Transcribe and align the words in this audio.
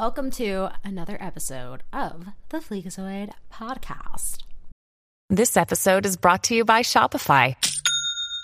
welcome 0.00 0.30
to 0.30 0.70
another 0.84 1.18
episode 1.18 1.82
of 1.92 2.24
the 2.50 2.58
Fleekazoid 2.58 3.32
podcast. 3.52 4.44
This 5.28 5.56
episode 5.56 6.06
is 6.06 6.16
brought 6.16 6.44
to 6.44 6.54
you 6.54 6.64
by 6.64 6.82
Shopify. 6.82 7.56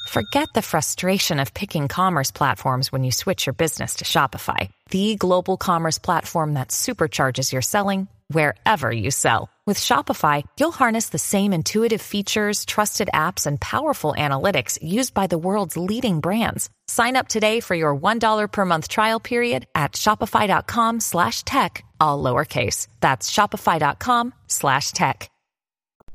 Forget 0.09 0.49
the 0.53 0.63
frustration 0.63 1.39
of 1.39 1.55
picking 1.55 1.87
commerce 1.87 2.33
platforms 2.33 2.91
when 2.91 3.05
you 3.05 3.13
switch 3.13 3.47
your 3.47 3.53
business 3.53 3.95
to 3.97 4.05
Shopify, 4.05 4.69
the 4.91 5.15
global 5.15 5.57
commerce 5.57 5.97
platform 5.97 6.55
that 6.55 6.71
supercharges 6.71 7.53
your 7.53 7.63
selling 7.63 8.09
wherever 8.27 8.91
you 8.91 9.13
sell. 9.13 9.49
With 9.67 9.79
Shopify, 9.79 10.43
you'll 10.61 10.73
harness 10.73 11.09
the 11.09 11.19
same 11.19 11.55
intuitive 11.55 12.03
features, 12.03 12.67
trusted 12.67 13.09
apps, 13.15 13.47
and 13.47 13.59
powerful 13.59 14.15
analytics 14.17 14.79
used 14.83 15.15
by 15.15 15.27
the 15.27 15.39
world's 15.39 15.75
leading 15.75 16.21
brands. 16.21 16.69
Sign 16.87 17.17
up 17.17 17.29
today 17.29 17.61
for 17.61 17.75
your 17.75 17.97
$1 17.97 18.53
per 18.53 18.65
month 18.67 18.89
trial 18.89 19.21
period 19.21 19.67
at 19.75 19.93
shopify.com 19.93 21.01
slash 21.01 21.45
tech, 21.45 21.83
all 21.99 22.23
lowercase. 22.23 22.89
That's 23.01 23.31
shopify.com 23.31 24.35
slash 24.49 24.93
tech. 24.93 25.31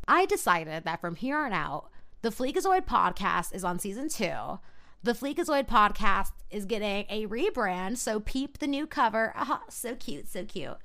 I 0.08 0.28
decided 0.28 0.84
that 0.86 1.02
from 1.02 1.16
here 1.16 1.38
on 1.40 1.52
out, 1.52 1.90
the 2.22 2.30
Fleekazoid 2.30 2.86
podcast 2.86 3.56
is 3.56 3.64
on 3.64 3.80
season 3.80 4.10
two. 4.10 4.60
The 5.02 5.14
Fleekazoid 5.14 5.68
podcast 5.68 6.34
is 6.52 6.66
getting 6.66 7.06
a 7.10 7.26
rebrand, 7.26 7.98
so 7.98 8.20
peep 8.20 8.60
the 8.60 8.68
new 8.68 8.86
cover. 8.86 9.34
Oh, 9.36 9.62
so 9.70 9.96
cute, 9.96 10.30
so 10.30 10.46
cute. 10.46 10.78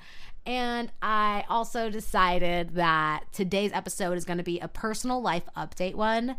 And 0.47 0.93
I 1.01 1.45
also 1.49 1.89
decided 1.89 2.75
that 2.75 3.25
today's 3.33 3.73
episode 3.73 4.19
is 4.19 4.25
going 4.25 4.39
to 4.39 4.45
be 4.45 4.61
a 4.61 4.69
personal 4.69 5.23
life 5.23 5.45
update 5.57 5.95
one, 5.95 6.37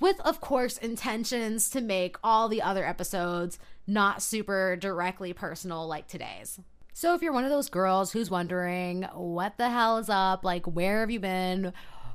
with, 0.00 0.20
of 0.20 0.40
course, 0.40 0.78
intentions 0.78 1.70
to 1.70 1.80
make 1.80 2.16
all 2.24 2.48
the 2.48 2.62
other 2.62 2.84
episodes 2.84 3.58
not 3.86 4.22
super 4.22 4.76
directly 4.76 5.32
personal 5.32 5.86
like 5.86 6.08
today's. 6.08 6.58
So, 6.94 7.14
if 7.14 7.22
you're 7.22 7.32
one 7.32 7.44
of 7.44 7.50
those 7.50 7.68
girls 7.68 8.12
who's 8.12 8.30
wondering 8.30 9.04
what 9.14 9.56
the 9.58 9.70
hell 9.70 9.98
is 9.98 10.08
up, 10.08 10.44
like, 10.44 10.66
where 10.66 11.00
have 11.00 11.10
you 11.10 11.20
been? 11.20 11.72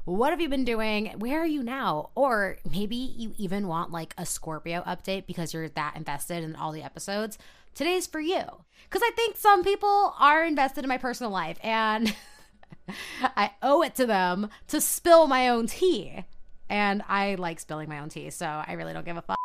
What 0.08 0.30
have 0.30 0.40
you 0.40 0.48
been 0.48 0.64
doing? 0.64 1.08
Where 1.18 1.42
are 1.42 1.46
you 1.46 1.62
now? 1.62 2.12
Or 2.16 2.60
maybe 2.72 2.96
you 2.96 3.34
even 3.38 3.68
want 3.68 3.92
like 3.92 4.14
a 4.18 4.26
Scorpio 4.26 4.82
update 4.84 5.28
because 5.28 5.54
you're 5.54 5.68
that 5.68 5.98
invested 5.98 6.46
in 6.46 6.56
all 6.56 6.72
the 6.72 6.82
episodes. 6.82 7.38
Today's 7.76 8.08
for 8.08 8.22
you. 8.22 8.42
Because 8.86 9.02
I 9.04 9.12
think 9.18 9.36
some 9.36 9.66
people 9.66 10.14
are 10.18 10.46
invested 10.46 10.86
in 10.86 10.88
my 10.88 10.98
personal 10.98 11.30
life 11.30 11.58
and 11.62 12.16
I 13.22 13.52
owe 13.62 13.82
it 13.82 13.96
to 13.96 14.06
them 14.06 14.50
to 14.70 14.80
spill 14.80 15.28
my 15.28 15.50
own 15.50 15.68
tea. 15.68 16.24
And 16.70 17.04
I 17.10 17.36
like 17.36 17.60
spilling 17.60 17.90
my 17.90 18.00
own 18.00 18.08
tea, 18.08 18.30
so 18.30 18.46
I 18.46 18.74
really 18.78 18.94
don't 18.94 19.06
give 19.06 19.18
a 19.18 19.22
fuck. 19.22 19.38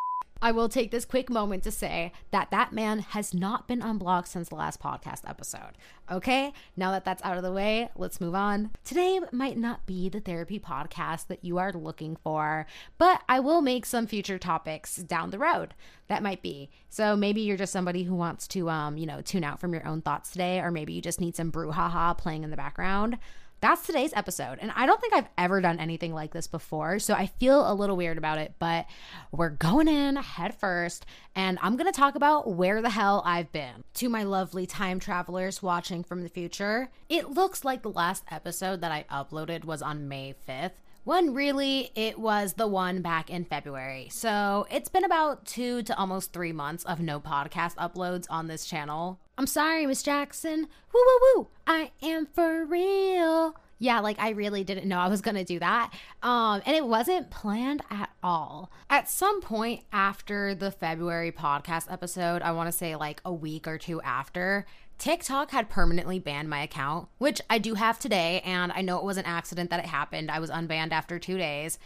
I 0.44 0.50
will 0.50 0.68
take 0.68 0.90
this 0.90 1.04
quick 1.04 1.30
moment 1.30 1.62
to 1.62 1.70
say 1.70 2.10
that 2.32 2.50
that 2.50 2.72
man 2.72 2.98
has 2.98 3.32
not 3.32 3.68
been 3.68 3.80
unblocked 3.80 4.26
since 4.26 4.48
the 4.48 4.56
last 4.56 4.82
podcast 4.82 5.20
episode. 5.24 5.78
Okay, 6.10 6.52
now 6.76 6.90
that 6.90 7.04
that's 7.04 7.22
out 7.22 7.36
of 7.36 7.44
the 7.44 7.52
way, 7.52 7.88
let's 7.94 8.20
move 8.20 8.34
on. 8.34 8.72
Today 8.84 9.20
might 9.30 9.56
not 9.56 9.86
be 9.86 10.08
the 10.08 10.18
therapy 10.18 10.58
podcast 10.58 11.28
that 11.28 11.44
you 11.44 11.58
are 11.58 11.72
looking 11.72 12.16
for, 12.16 12.66
but 12.98 13.22
I 13.28 13.38
will 13.38 13.62
make 13.62 13.86
some 13.86 14.08
future 14.08 14.36
topics 14.36 14.96
down 14.96 15.30
the 15.30 15.38
road 15.38 15.74
that 16.08 16.24
might 16.24 16.42
be. 16.42 16.70
So 16.88 17.14
maybe 17.14 17.42
you're 17.42 17.56
just 17.56 17.72
somebody 17.72 18.02
who 18.02 18.16
wants 18.16 18.48
to, 18.48 18.68
um, 18.68 18.96
you 18.96 19.06
know, 19.06 19.20
tune 19.20 19.44
out 19.44 19.60
from 19.60 19.72
your 19.72 19.86
own 19.86 20.02
thoughts 20.02 20.32
today, 20.32 20.58
or 20.58 20.72
maybe 20.72 20.92
you 20.92 21.00
just 21.00 21.20
need 21.20 21.36
some 21.36 21.52
brouhaha 21.52 22.18
playing 22.18 22.42
in 22.42 22.50
the 22.50 22.56
background. 22.56 23.16
That's 23.62 23.86
today's 23.86 24.12
episode. 24.14 24.58
And 24.60 24.72
I 24.74 24.86
don't 24.86 25.00
think 25.00 25.14
I've 25.14 25.28
ever 25.38 25.60
done 25.60 25.78
anything 25.78 26.12
like 26.12 26.32
this 26.32 26.48
before. 26.48 26.98
So 26.98 27.14
I 27.14 27.26
feel 27.26 27.70
a 27.70 27.72
little 27.72 27.96
weird 27.96 28.18
about 28.18 28.38
it, 28.38 28.54
but 28.58 28.86
we're 29.30 29.50
going 29.50 29.86
in 29.86 30.16
head 30.16 30.58
first. 30.58 31.06
And 31.36 31.60
I'm 31.62 31.76
going 31.76 31.90
to 31.90 31.96
talk 31.96 32.16
about 32.16 32.52
where 32.52 32.82
the 32.82 32.90
hell 32.90 33.22
I've 33.24 33.52
been. 33.52 33.84
To 33.94 34.08
my 34.08 34.24
lovely 34.24 34.66
time 34.66 34.98
travelers 34.98 35.62
watching 35.62 36.02
from 36.02 36.24
the 36.24 36.28
future, 36.28 36.90
it 37.08 37.30
looks 37.30 37.64
like 37.64 37.82
the 37.82 37.90
last 37.90 38.24
episode 38.32 38.80
that 38.80 38.90
I 38.90 39.04
uploaded 39.08 39.64
was 39.64 39.80
on 39.80 40.08
May 40.08 40.34
5th. 40.48 40.72
When 41.04 41.32
really 41.32 41.90
it 41.94 42.18
was 42.18 42.54
the 42.54 42.66
one 42.66 43.00
back 43.00 43.30
in 43.30 43.44
February. 43.44 44.08
So 44.10 44.66
it's 44.72 44.88
been 44.88 45.04
about 45.04 45.44
two 45.46 45.82
to 45.84 45.96
almost 45.96 46.32
three 46.32 46.52
months 46.52 46.84
of 46.84 46.98
no 46.98 47.20
podcast 47.20 47.76
uploads 47.76 48.26
on 48.28 48.48
this 48.48 48.66
channel. 48.66 49.20
I'm 49.38 49.46
sorry, 49.46 49.86
Miss 49.86 50.02
Jackson. 50.02 50.68
Woo 50.92 51.00
woo 51.04 51.20
woo. 51.34 51.48
I 51.66 51.90
am 52.02 52.26
for 52.26 52.64
real. 52.64 53.56
Yeah, 53.82 53.98
like 53.98 54.20
I 54.20 54.30
really 54.30 54.62
didn't 54.62 54.86
know 54.86 55.00
I 55.00 55.08
was 55.08 55.20
gonna 55.20 55.44
do 55.44 55.58
that. 55.58 55.92
Um, 56.22 56.62
and 56.64 56.76
it 56.76 56.86
wasn't 56.86 57.30
planned 57.30 57.82
at 57.90 58.10
all. 58.22 58.70
At 58.88 59.08
some 59.08 59.40
point 59.40 59.82
after 59.92 60.54
the 60.54 60.70
February 60.70 61.32
podcast 61.32 61.92
episode, 61.92 62.42
I 62.42 62.52
want 62.52 62.68
to 62.68 62.72
say 62.72 62.94
like 62.94 63.20
a 63.24 63.32
week 63.32 63.66
or 63.66 63.78
two 63.78 64.00
after, 64.02 64.66
TikTok 64.98 65.50
had 65.50 65.68
permanently 65.68 66.20
banned 66.20 66.48
my 66.48 66.62
account, 66.62 67.08
which 67.18 67.40
I 67.50 67.58
do 67.58 67.74
have 67.74 67.98
today, 67.98 68.40
and 68.44 68.70
I 68.70 68.82
know 68.82 68.98
it 68.98 69.04
was 69.04 69.16
an 69.16 69.24
accident 69.24 69.70
that 69.70 69.80
it 69.80 69.86
happened. 69.86 70.30
I 70.30 70.38
was 70.38 70.48
unbanned 70.48 70.92
after 70.92 71.18
two 71.18 71.36
days. 71.36 71.80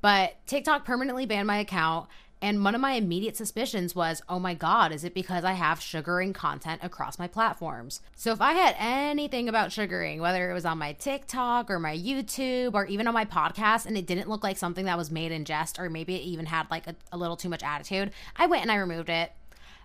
But 0.00 0.36
TikTok 0.46 0.86
permanently 0.86 1.26
banned 1.26 1.46
my 1.46 1.58
account, 1.58 2.08
and 2.42 2.64
one 2.64 2.74
of 2.74 2.80
my 2.80 2.94
immediate 2.94 3.36
suspicions 3.36 3.94
was, 3.94 4.20
oh 4.28 4.40
my 4.40 4.52
God, 4.52 4.90
is 4.90 5.04
it 5.04 5.14
because 5.14 5.44
I 5.44 5.52
have 5.52 5.80
sugaring 5.80 6.32
content 6.32 6.80
across 6.82 7.16
my 7.16 7.28
platforms? 7.28 8.00
So 8.16 8.32
if 8.32 8.40
I 8.40 8.54
had 8.54 8.74
anything 8.80 9.48
about 9.48 9.70
sugaring, 9.70 10.20
whether 10.20 10.50
it 10.50 10.54
was 10.54 10.64
on 10.64 10.78
my 10.78 10.92
TikTok 10.94 11.70
or 11.70 11.78
my 11.78 11.96
YouTube 11.96 12.74
or 12.74 12.84
even 12.86 13.06
on 13.06 13.14
my 13.14 13.24
podcast, 13.24 13.86
and 13.86 13.96
it 13.96 14.06
didn't 14.06 14.28
look 14.28 14.42
like 14.42 14.58
something 14.58 14.86
that 14.86 14.98
was 14.98 15.08
made 15.08 15.30
in 15.30 15.44
jest, 15.44 15.78
or 15.78 15.88
maybe 15.88 16.16
it 16.16 16.22
even 16.22 16.46
had 16.46 16.68
like 16.68 16.88
a, 16.88 16.96
a 17.12 17.16
little 17.16 17.36
too 17.36 17.48
much 17.48 17.62
attitude, 17.62 18.10
I 18.34 18.46
went 18.46 18.62
and 18.62 18.72
I 18.72 18.76
removed 18.76 19.08
it. 19.08 19.30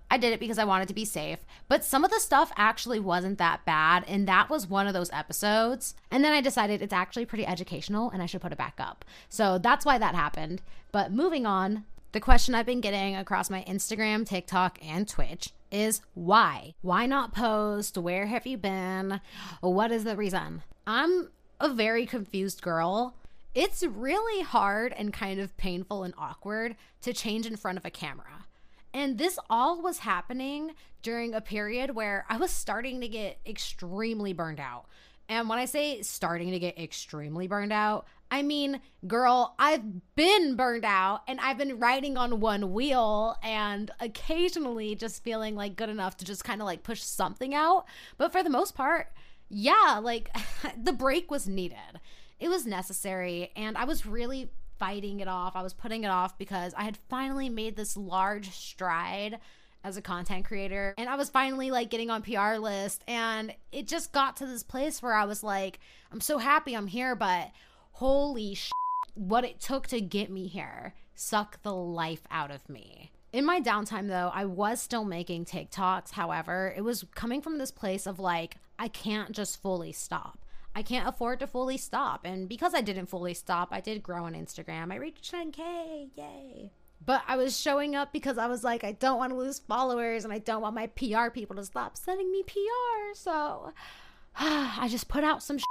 I 0.10 0.18
did 0.18 0.34
it 0.34 0.40
because 0.40 0.58
I 0.58 0.64
wanted 0.64 0.88
to 0.88 0.94
be 0.94 1.06
safe. 1.06 1.40
But 1.68 1.84
some 1.84 2.04
of 2.04 2.10
the 2.10 2.20
stuff 2.20 2.52
actually 2.56 3.00
wasn't 3.00 3.38
that 3.38 3.66
bad. 3.66 4.04
And 4.08 4.28
that 4.28 4.50
was 4.50 4.66
one 4.66 4.88
of 4.88 4.94
those 4.94 5.12
episodes. 5.12 5.96
And 6.10 6.24
then 6.24 6.32
I 6.32 6.42
decided 6.42 6.82
it's 6.82 6.94
actually 6.94 7.26
pretty 7.26 7.46
educational 7.46 8.10
and 8.10 8.24
I 8.24 8.26
should 8.26 8.42
put 8.42 8.54
it 8.54 8.58
back 8.58 8.76
up. 8.80 9.06
So 9.30 9.58
that's 9.58 9.86
why 9.86 9.98
that 9.98 10.16
happened. 10.16 10.62
But 10.92 11.12
moving 11.12 11.46
on, 11.46 11.84
the 12.12 12.20
question 12.20 12.56
I've 12.56 12.66
been 12.66 12.82
getting 12.82 13.16
across 13.16 13.50
my 13.50 13.64
Instagram, 13.68 14.26
TikTok, 14.26 14.80
and 14.82 15.08
Twitch 15.08 15.50
is 15.72 16.02
why? 16.14 16.74
Why 16.82 17.06
not 17.06 17.34
post? 17.34 17.98
Where 17.98 18.28
have 18.28 18.48
you 18.48 18.58
been? 18.58 19.20
What 19.62 19.92
is 19.92 20.04
the 20.04 20.16
reason? 20.16 20.64
I'm 20.86 21.30
a 21.60 21.70
very 21.70 22.06
confused 22.06 22.62
girl. 22.62 23.16
It's 23.54 23.84
really 23.84 24.44
hard 24.44 24.94
and 24.94 25.12
kind 25.12 25.40
of 25.40 25.58
painful 25.58 26.04
and 26.04 26.14
awkward 26.18 26.76
to 27.02 27.14
change 27.14 27.46
in 27.46 27.58
front 27.58 27.78
of 27.78 27.86
a 27.86 27.90
camera. 27.90 28.46
And 28.94 29.18
this 29.18 29.38
all 29.50 29.82
was 29.82 30.00
happening 30.00 30.76
during 31.02 31.34
a 31.34 31.42
period 31.42 31.96
where 31.96 32.26
I 32.30 32.38
was 32.38 32.52
starting 32.52 33.02
to 33.02 33.08
get 33.08 33.40
extremely 33.46 34.34
burned 34.34 34.60
out. 34.60 34.86
And 35.30 35.50
when 35.50 35.60
I 35.60 35.66
say 35.66 36.02
starting 36.04 36.52
to 36.52 36.60
get 36.60 36.80
extremely 36.80 37.48
burned 37.48 37.74
out, 37.74 38.08
I 38.30 38.42
mean, 38.42 38.82
girl, 39.08 39.56
I've 39.58 40.16
been 40.16 40.56
burned 40.56 40.86
out 40.86 41.22
and 41.28 41.40
I've 41.40 41.58
been 41.58 41.80
riding 41.80 42.18
on 42.18 42.40
one 42.40 42.74
wheel 42.74 43.38
and 43.42 43.90
occasionally 44.00 44.96
just 44.96 45.24
feeling 45.24 45.56
like 45.56 45.76
good 45.76 45.90
enough 45.90 46.18
to 46.18 46.26
just 46.26 46.44
kind 46.44 46.62
of 46.62 46.66
like 46.66 46.84
push 46.84 47.02
something 47.02 47.54
out. 47.54 47.86
But 48.18 48.32
for 48.32 48.44
the 48.44 48.50
most 48.50 48.76
part, 48.76 49.12
yeah, 49.50 50.00
like 50.04 50.36
the 50.84 50.94
break 50.94 51.32
was 51.32 51.48
needed. 51.48 52.02
It 52.40 52.50
was 52.50 52.66
necessary. 52.66 53.52
And 53.56 53.78
I 53.78 53.86
was 53.86 54.06
really 54.06 54.52
fighting 54.78 55.20
it 55.20 55.28
off. 55.28 55.56
I 55.56 55.64
was 55.64 55.74
putting 55.74 56.04
it 56.04 56.10
off 56.10 56.38
because 56.38 56.74
I 56.76 56.84
had 56.84 56.98
finally 57.10 57.50
made 57.50 57.76
this 57.76 57.98
large 57.98 58.50
stride 58.52 59.40
as 59.84 59.96
a 59.96 60.02
content 60.02 60.44
creator 60.44 60.94
and 60.98 61.08
I 61.08 61.16
was 61.16 61.30
finally 61.30 61.72
like 61.72 61.90
getting 61.90 62.10
on 62.10 62.22
PR 62.22 62.56
list 62.58 63.04
and 63.08 63.54
it 63.72 63.88
just 63.88 64.12
got 64.12 64.36
to 64.38 64.46
this 64.46 64.64
place 64.64 65.02
where 65.02 65.14
I 65.14 65.24
was 65.26 65.44
like 65.44 65.80
I'm 66.12 66.20
so 66.20 66.40
happy 66.40 66.76
I'm 66.76 66.88
here 66.88 67.16
but 67.16 67.52
holy 67.98 68.54
shit, 68.54 68.72
what 69.16 69.44
it 69.44 69.60
took 69.60 69.88
to 69.88 70.00
get 70.00 70.30
me 70.30 70.46
here 70.46 70.94
suck 71.16 71.60
the 71.64 71.74
life 71.74 72.22
out 72.30 72.52
of 72.52 72.70
me. 72.70 73.12
In 73.34 73.44
my 73.44 73.60
downtime 73.60 74.08
though, 74.08 74.32
I 74.32 74.46
was 74.46 74.80
still 74.80 75.04
making 75.04 75.46
TikToks. 75.46 76.12
However, 76.12 76.72
it 76.78 76.84
was 76.84 77.06
coming 77.16 77.42
from 77.42 77.58
this 77.58 77.72
place 77.72 78.06
of 78.06 78.20
like 78.20 78.58
I 78.78 78.88
can't 78.88 79.32
just 79.32 79.60
fully 79.64 79.92
stop. 79.92 80.38
I 80.76 80.84
can't 80.84 81.08
afford 81.08 81.40
to 81.40 81.48
fully 81.48 81.78
stop. 81.78 82.24
And 82.24 82.48
because 82.48 82.76
I 82.76 82.82
didn't 82.82 83.08
fully 83.08 83.34
stop, 83.34 83.70
I 83.72 83.82
did 83.82 84.04
grow 84.04 84.26
on 84.26 84.36
Instagram. 84.36 84.94
I 84.94 84.98
reached 84.98 85.34
10K. 85.34 86.10
Yay. 86.16 86.72
But 87.04 87.24
I 87.28 87.36
was 87.36 87.60
showing 87.60 87.96
up 87.96 88.14
because 88.14 88.38
I 88.38 88.46
was 88.46 88.64
like, 88.64 88.84
I 88.84 88.92
don't 88.92 89.18
want 89.18 89.32
to 89.32 89.38
lose 89.38 89.58
followers 89.58 90.24
and 90.24 90.32
I 90.32 90.38
don't 90.38 90.62
want 90.62 90.76
my 90.76 90.86
PR 90.88 91.32
people 91.32 91.56
to 91.56 91.66
stop 91.66 91.98
sending 91.98 92.32
me 92.32 92.44
PR. 92.44 93.16
So 93.16 93.72
I 94.40 94.88
just 94.88 95.08
put 95.08 95.24
out 95.24 95.42
some 95.42 95.58
shit. 95.58 95.66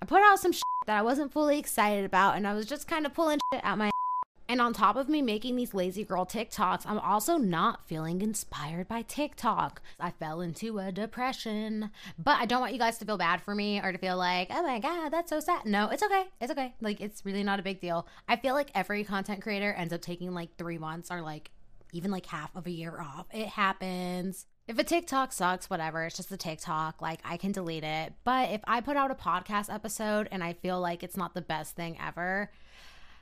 I 0.00 0.06
put 0.06 0.22
out 0.22 0.38
some 0.40 0.52
shit 0.52 0.62
that 0.86 0.98
I 0.98 1.02
wasn't 1.02 1.32
fully 1.32 1.58
excited 1.58 2.04
about. 2.04 2.36
And 2.36 2.46
I 2.46 2.54
was 2.54 2.66
just 2.66 2.88
kind 2.88 3.06
of 3.06 3.14
pulling 3.14 3.38
shit 3.52 3.64
out 3.64 3.78
my 3.78 3.90
and 4.48 4.60
on 4.60 4.72
top 4.72 4.96
of 4.96 5.08
me 5.08 5.22
making 5.22 5.56
these 5.56 5.74
lazy 5.74 6.04
girl 6.04 6.24
TikToks, 6.24 6.86
I'm 6.86 6.98
also 6.98 7.36
not 7.36 7.86
feeling 7.86 8.22
inspired 8.22 8.88
by 8.88 9.02
TikTok. 9.02 9.82
I 9.98 10.12
fell 10.12 10.40
into 10.40 10.78
a 10.78 10.92
depression. 10.92 11.90
But 12.18 12.38
I 12.38 12.46
don't 12.46 12.60
want 12.60 12.72
you 12.72 12.78
guys 12.78 12.98
to 12.98 13.04
feel 13.04 13.18
bad 13.18 13.42
for 13.42 13.54
me 13.54 13.80
or 13.80 13.92
to 13.92 13.98
feel 13.98 14.16
like, 14.16 14.48
oh 14.50 14.62
my 14.62 14.78
God, 14.78 15.10
that's 15.10 15.30
so 15.30 15.40
sad. 15.40 15.66
No, 15.66 15.88
it's 15.88 16.02
okay. 16.02 16.26
It's 16.40 16.52
okay. 16.52 16.74
Like, 16.80 17.00
it's 17.00 17.24
really 17.24 17.42
not 17.42 17.58
a 17.58 17.64
big 17.64 17.80
deal. 17.80 18.06
I 18.28 18.36
feel 18.36 18.54
like 18.54 18.70
every 18.74 19.02
content 19.04 19.42
creator 19.42 19.72
ends 19.72 19.92
up 19.92 20.00
taking 20.00 20.32
like 20.32 20.56
three 20.56 20.78
months 20.78 21.10
or 21.10 21.22
like 21.22 21.50
even 21.92 22.10
like 22.10 22.26
half 22.26 22.54
of 22.54 22.66
a 22.66 22.70
year 22.70 23.00
off. 23.00 23.26
It 23.32 23.48
happens. 23.48 24.46
If 24.68 24.78
a 24.80 24.84
TikTok 24.84 25.32
sucks, 25.32 25.70
whatever, 25.70 26.04
it's 26.04 26.16
just 26.16 26.32
a 26.32 26.36
TikTok. 26.36 27.00
Like, 27.00 27.20
I 27.24 27.36
can 27.36 27.52
delete 27.52 27.84
it. 27.84 28.14
But 28.24 28.50
if 28.50 28.60
I 28.64 28.80
put 28.80 28.96
out 28.96 29.12
a 29.12 29.14
podcast 29.14 29.72
episode 29.72 30.28
and 30.32 30.42
I 30.42 30.54
feel 30.54 30.80
like 30.80 31.04
it's 31.04 31.16
not 31.16 31.34
the 31.34 31.40
best 31.40 31.76
thing 31.76 31.96
ever, 32.04 32.50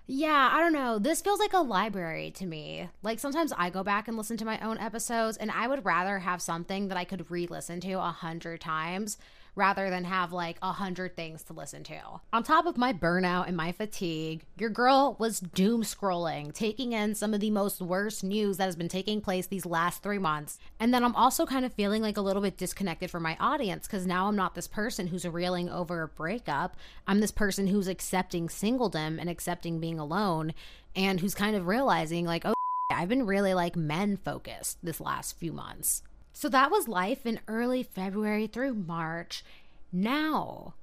yeah, 0.06 0.50
I 0.52 0.60
don't 0.60 0.72
know. 0.72 0.98
This 0.98 1.20
feels 1.20 1.40
like 1.40 1.52
a 1.52 1.58
library 1.58 2.30
to 2.32 2.46
me. 2.46 2.88
Like 3.02 3.18
sometimes 3.18 3.52
I 3.56 3.70
go 3.70 3.82
back 3.82 4.08
and 4.08 4.16
listen 4.16 4.36
to 4.38 4.44
my 4.44 4.58
own 4.60 4.78
episodes, 4.78 5.36
and 5.36 5.50
I 5.50 5.66
would 5.66 5.84
rather 5.84 6.18
have 6.18 6.40
something 6.40 6.88
that 6.88 6.98
I 6.98 7.04
could 7.04 7.30
re 7.30 7.46
listen 7.46 7.80
to 7.80 7.92
a 7.94 8.10
hundred 8.10 8.60
times 8.60 9.18
rather 9.56 9.90
than 9.90 10.04
have 10.04 10.32
like 10.32 10.56
a 10.62 10.72
hundred 10.72 11.16
things 11.16 11.42
to 11.44 11.52
listen 11.52 11.84
to. 11.84 12.00
On 12.32 12.42
top 12.42 12.66
of 12.66 12.76
my 12.76 12.92
burnout 12.92 13.46
and 13.46 13.56
my 13.56 13.72
fatigue, 13.72 14.44
your 14.58 14.70
girl 14.70 15.16
was 15.18 15.40
doom 15.40 15.82
scrolling, 15.82 16.52
taking 16.52 16.92
in 16.92 17.14
some 17.14 17.34
of 17.34 17.40
the 17.40 17.50
most 17.50 17.80
worst 17.80 18.24
news 18.24 18.56
that 18.56 18.64
has 18.64 18.76
been 18.76 18.88
taking 18.88 19.20
place 19.20 19.46
these 19.46 19.66
last 19.66 20.02
three 20.02 20.18
months. 20.18 20.58
And 20.80 20.92
then 20.92 21.04
I'm 21.04 21.14
also 21.14 21.46
kind 21.46 21.64
of 21.64 21.72
feeling 21.72 22.02
like 22.02 22.16
a 22.16 22.22
little 22.22 22.42
bit 22.42 22.56
disconnected 22.56 23.10
from 23.10 23.22
my 23.22 23.36
audience 23.38 23.86
because 23.86 24.06
now 24.06 24.28
I'm 24.28 24.36
not 24.36 24.54
this 24.54 24.68
person 24.68 25.06
who's 25.06 25.26
reeling 25.26 25.68
over 25.68 26.02
a 26.02 26.08
breakup. 26.08 26.76
I'm 27.06 27.20
this 27.20 27.32
person 27.32 27.66
who's 27.66 27.88
accepting 27.88 28.48
singledom 28.48 29.20
and 29.20 29.28
accepting 29.30 29.80
being 29.80 29.98
alone 29.98 30.54
and 30.96 31.20
who's 31.20 31.34
kind 31.34 31.56
of 31.56 31.66
realizing 31.66 32.24
like, 32.24 32.44
oh, 32.44 32.54
I've 32.92 33.08
been 33.08 33.26
really 33.26 33.54
like 33.54 33.76
men 33.76 34.16
focused 34.16 34.78
this 34.82 35.00
last 35.00 35.38
few 35.38 35.52
months. 35.52 36.02
So 36.34 36.48
that 36.48 36.70
was 36.70 36.88
life 36.88 37.24
in 37.24 37.40
early 37.46 37.84
February 37.84 38.48
through 38.48 38.74
March. 38.74 39.44
Now, 39.92 40.74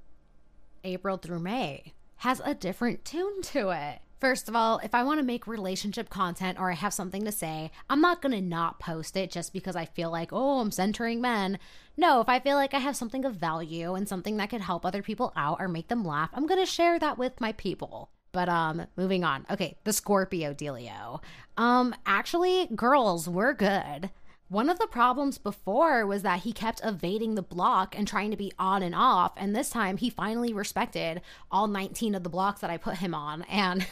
April 0.85 1.17
through 1.17 1.41
May 1.41 1.93
has 2.17 2.41
a 2.43 2.55
different 2.55 3.03
tune 3.03 3.41
to 3.43 3.69
it. 3.69 3.99
First 4.21 4.47
of 4.47 4.55
all, 4.55 4.79
if 4.83 4.95
I 4.95 5.03
want 5.03 5.19
to 5.19 5.25
make 5.25 5.47
relationship 5.47 6.09
content 6.09 6.57
or 6.57 6.71
I 6.71 6.75
have 6.75 6.93
something 6.93 7.25
to 7.25 7.31
say, 7.33 7.69
I'm 7.89 7.99
not 7.99 8.21
going 8.21 8.33
to 8.33 8.41
not 8.41 8.79
post 8.79 9.17
it 9.17 9.29
just 9.29 9.51
because 9.51 9.75
I 9.75 9.85
feel 9.85 10.09
like, 10.09 10.29
oh, 10.31 10.59
I'm 10.59 10.71
centering 10.71 11.19
men. 11.19 11.59
No, 11.97 12.21
if 12.21 12.29
I 12.29 12.39
feel 12.39 12.55
like 12.55 12.73
I 12.73 12.79
have 12.79 12.95
something 12.95 13.25
of 13.25 13.35
value 13.35 13.93
and 13.93 14.07
something 14.07 14.37
that 14.37 14.51
could 14.51 14.61
help 14.61 14.85
other 14.85 15.03
people 15.03 15.33
out 15.35 15.57
or 15.59 15.67
make 15.67 15.89
them 15.89 16.05
laugh, 16.05 16.29
I'm 16.33 16.47
going 16.47 16.59
to 16.61 16.65
share 16.65 16.97
that 16.99 17.17
with 17.17 17.41
my 17.41 17.51
people. 17.51 18.09
But 18.31 18.47
um 18.47 18.87
moving 18.95 19.25
on. 19.25 19.45
Okay, 19.49 19.77
the 19.83 19.91
Scorpio 19.91 20.53
dealio. 20.53 21.21
Um 21.57 21.93
actually 22.05 22.67
girls, 22.67 23.27
we're 23.27 23.53
good. 23.53 24.09
One 24.51 24.69
of 24.69 24.79
the 24.79 24.87
problems 24.87 25.37
before 25.37 26.05
was 26.05 26.23
that 26.23 26.41
he 26.41 26.51
kept 26.51 26.81
evading 26.83 27.35
the 27.35 27.41
block 27.41 27.97
and 27.97 28.05
trying 28.05 28.31
to 28.31 28.37
be 28.37 28.51
on 28.59 28.83
and 28.83 28.93
off. 28.93 29.31
And 29.37 29.55
this 29.55 29.69
time 29.69 29.95
he 29.95 30.09
finally 30.09 30.51
respected 30.51 31.21
all 31.49 31.67
19 31.67 32.15
of 32.15 32.23
the 32.23 32.29
blocks 32.29 32.59
that 32.59 32.69
I 32.69 32.75
put 32.75 32.97
him 32.97 33.15
on. 33.15 33.43
And 33.43 33.87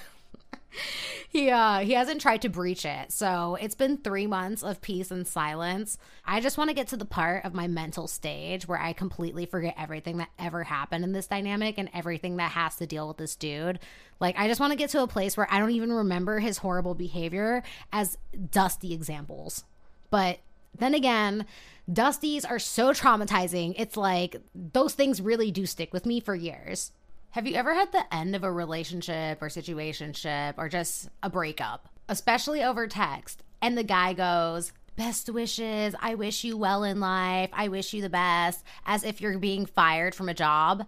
he 1.29 1.50
uh 1.50 1.79
he 1.79 1.94
hasn't 1.94 2.19
tried 2.19 2.41
to 2.41 2.50
breach 2.50 2.83
it. 2.83 3.13
So 3.13 3.57
it's 3.61 3.73
been 3.73 4.00
three 4.00 4.27
months 4.27 4.61
of 4.61 4.81
peace 4.81 5.11
and 5.11 5.25
silence. 5.25 5.97
I 6.25 6.41
just 6.41 6.57
want 6.57 6.69
to 6.69 6.75
get 6.75 6.89
to 6.89 6.97
the 6.97 7.06
part 7.06 7.45
of 7.45 7.53
my 7.53 7.69
mental 7.69 8.09
stage 8.09 8.67
where 8.67 8.81
I 8.81 8.91
completely 8.91 9.45
forget 9.45 9.75
everything 9.77 10.17
that 10.17 10.29
ever 10.38 10.65
happened 10.65 11.06
in 11.06 11.13
this 11.13 11.27
dynamic 11.27 11.77
and 11.77 11.89
everything 11.94 12.35
that 12.35 12.51
has 12.51 12.75
to 12.75 12.85
deal 12.85 13.07
with 13.07 13.15
this 13.15 13.38
dude. 13.38 13.79
Like 14.19 14.38
I 14.38 14.50
just 14.50 14.59
want 14.59 14.71
to 14.73 14.77
get 14.77 14.89
to 14.89 15.03
a 15.03 15.07
place 15.07 15.38
where 15.38 15.47
I 15.50 15.57
don't 15.57 15.71
even 15.71 15.94
remember 15.94 16.39
his 16.39 16.57
horrible 16.57 16.95
behavior 16.95 17.63
as 17.94 18.17
dusty 18.51 18.94
examples. 18.94 19.63
But 20.09 20.39
then 20.77 20.94
again, 20.94 21.45
Dusties 21.92 22.50
are 22.50 22.60
so 22.60 22.92
traumatizing. 22.92 23.74
It's 23.77 23.98
like 23.98 24.36
those 24.54 24.94
things 24.94 25.21
really 25.21 25.50
do 25.50 25.66
stick 25.66 25.92
with 25.92 26.06
me 26.06 26.19
for 26.19 26.36
years. 26.36 26.92
Have 27.31 27.48
you 27.48 27.56
ever 27.56 27.74
had 27.74 27.92
the 27.92 28.13
end 28.13 28.36
of 28.36 28.44
a 28.44 28.51
relationship 28.51 29.42
or 29.42 29.48
situationship 29.48 30.56
or 30.57 30.69
just 30.69 31.10
a 31.24 31.30
breakup, 31.30 31.89
especially 32.07 32.63
over 32.63 32.88
text, 32.88 33.44
and 33.62 33.77
the 33.77 33.83
guy 33.83 34.13
goes, 34.13 34.71
Best 35.00 35.30
wishes. 35.30 35.95
I 36.01 36.16
wish 36.16 36.44
you 36.44 36.57
well 36.57 36.83
in 36.83 37.00
life. 37.00 37.50
I 37.54 37.69
wish 37.69 37.94
you 37.94 38.01
the 38.01 38.10
best, 38.10 38.66
as 38.86 39.06
if 39.06 39.21
you're 39.21 39.39
being 39.39 39.66
fired 39.66 40.13
from 40.13 40.27
a 40.27 40.33
job. 40.33 40.86